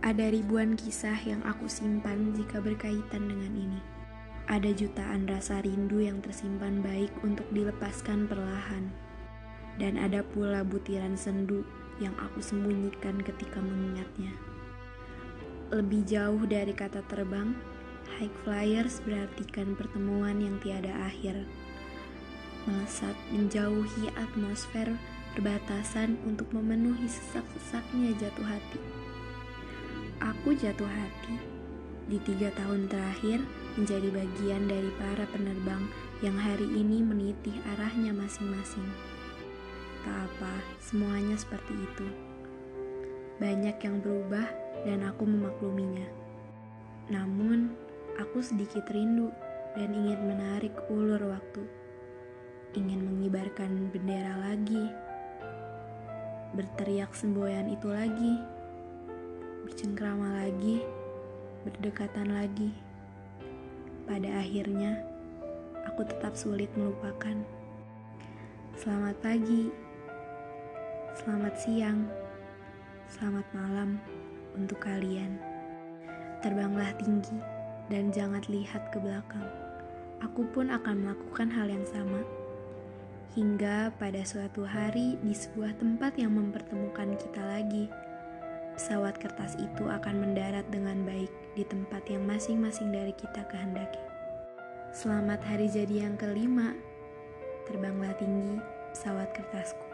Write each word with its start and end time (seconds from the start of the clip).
Ada 0.00 0.32
ribuan 0.32 0.80
kisah 0.80 1.20
yang 1.28 1.44
aku 1.44 1.68
simpan 1.68 2.32
jika 2.32 2.56
berkaitan 2.56 3.28
dengan 3.28 3.52
ini. 3.52 3.80
Ada 4.48 4.72
jutaan 4.72 5.28
rasa 5.28 5.60
rindu 5.60 6.00
yang 6.00 6.24
tersimpan 6.24 6.80
baik 6.80 7.12
untuk 7.20 7.44
dilepaskan 7.52 8.24
perlahan. 8.24 8.88
Dan 9.76 10.00
ada 10.00 10.24
pula 10.24 10.64
butiran 10.64 11.20
sendu 11.20 11.68
yang 12.00 12.16
aku 12.16 12.40
sembunyikan 12.40 13.20
ketika 13.20 13.60
mengingatnya. 13.60 14.32
Lebih 15.68 16.08
jauh 16.08 16.48
dari 16.48 16.72
kata 16.72 17.04
terbang, 17.04 17.52
high 18.16 18.32
flyers 18.40 19.04
berartikan 19.04 19.76
pertemuan 19.76 20.40
yang 20.40 20.56
tiada 20.64 20.96
akhir. 21.04 21.44
Melesat 22.64 23.14
menjauhi 23.36 24.08
atmosfer 24.16 24.96
perbatasan 25.36 26.16
untuk 26.24 26.48
memenuhi 26.56 27.04
sesak-sesaknya 27.04 28.16
jatuh 28.16 28.48
hati. 28.48 28.80
Aku 30.20 30.52
jatuh 30.52 30.84
hati 30.84 31.40
di 32.04 32.20
tiga 32.20 32.52
tahun 32.52 32.92
terakhir 32.92 33.40
menjadi 33.80 34.12
bagian 34.12 34.68
dari 34.68 34.92
para 35.00 35.24
penerbang 35.32 35.80
yang 36.20 36.36
hari 36.36 36.68
ini 36.76 37.00
menitih 37.00 37.56
arahnya 37.72 38.12
masing-masing. 38.12 38.84
Tak 40.04 40.28
apa, 40.28 40.60
semuanya 40.76 41.40
seperti 41.40 41.72
itu. 41.72 42.04
Banyak 43.40 43.80
yang 43.80 43.96
berubah 44.04 44.44
dan 44.84 45.08
aku 45.08 45.24
memakluminya. 45.24 46.04
Namun, 47.08 47.72
aku 48.20 48.44
sedikit 48.44 48.92
rindu 48.92 49.32
dan 49.72 49.88
ingin 49.96 50.20
menarik 50.20 50.76
ulur 50.92 51.32
waktu. 51.32 51.64
Ingin 52.76 53.08
mengibarkan 53.08 53.88
bendera 53.88 54.36
lagi. 54.52 54.84
Berteriak 56.52 57.16
semboyan 57.16 57.72
itu 57.72 57.88
lagi 57.88 58.59
bercengkrama 59.70 60.34
lagi, 60.42 60.82
berdekatan 61.62 62.34
lagi. 62.34 62.74
Pada 64.02 64.42
akhirnya, 64.42 64.98
aku 65.86 66.02
tetap 66.10 66.34
sulit 66.34 66.66
melupakan. 66.74 67.38
Selamat 68.74 69.14
pagi, 69.22 69.70
selamat 71.22 71.54
siang, 71.54 72.02
selamat 73.14 73.46
malam 73.54 74.02
untuk 74.58 74.82
kalian. 74.82 75.38
Terbanglah 76.42 76.90
tinggi 76.98 77.38
dan 77.94 78.10
jangan 78.10 78.42
lihat 78.50 78.90
ke 78.90 78.98
belakang. 78.98 79.46
Aku 80.18 80.50
pun 80.50 80.74
akan 80.74 81.06
melakukan 81.06 81.46
hal 81.46 81.70
yang 81.70 81.86
sama. 81.86 82.26
Hingga 83.38 83.94
pada 84.02 84.26
suatu 84.26 84.66
hari 84.66 85.14
di 85.22 85.30
sebuah 85.30 85.78
tempat 85.78 86.18
yang 86.18 86.34
mempertemukan 86.34 87.14
kita 87.14 87.38
lagi 87.38 87.86
pesawat 88.80 89.20
kertas 89.20 89.60
itu 89.60 89.92
akan 89.92 90.24
mendarat 90.24 90.64
dengan 90.72 91.04
baik 91.04 91.28
di 91.52 91.68
tempat 91.68 92.00
yang 92.08 92.24
masing-masing 92.24 92.88
dari 92.88 93.12
kita 93.12 93.44
kehendaki. 93.52 94.00
Selamat 94.96 95.44
hari 95.44 95.68
jadi 95.68 96.08
yang 96.08 96.16
kelima. 96.16 96.72
Terbanglah 97.68 98.16
tinggi 98.16 98.56
pesawat 98.96 99.36
kertasku. 99.36 99.89